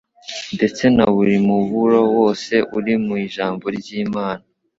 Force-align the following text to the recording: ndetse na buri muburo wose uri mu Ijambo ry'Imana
ndetse 0.55 0.83
na 0.95 1.05
buri 1.13 1.35
muburo 1.47 1.99
wose 2.17 2.53
uri 2.77 2.93
mu 3.05 3.13
Ijambo 3.25 3.65
ry'Imana 3.77 4.43